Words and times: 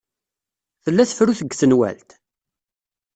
Tella 0.83 1.03
tefrut 1.09 1.39
deg 1.43 1.51
tenwalt? 1.55 2.09